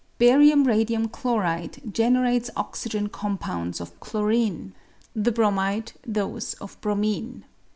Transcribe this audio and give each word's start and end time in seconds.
Barium 0.17 0.63
radium 0.65 1.07
chloride 1.09 1.93
generates 1.93 2.49
oxygen 2.55 3.07
compounds 3.09 3.79
of 3.79 3.99
chlorine; 3.99 4.73
the 5.15 5.31
bromide 5.31 5.91
those 6.01 6.55
of 6.55 6.81
bromine. 6.81 7.45